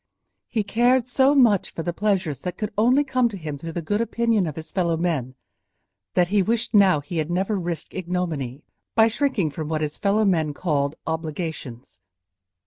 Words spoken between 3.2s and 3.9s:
to him through the